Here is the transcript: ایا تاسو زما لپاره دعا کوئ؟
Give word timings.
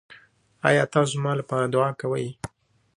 ایا 0.67 0.83
تاسو 0.93 1.11
زما 1.13 1.31
لپاره 1.39 1.65
دعا 1.73 1.89
کوئ؟ 1.99 2.27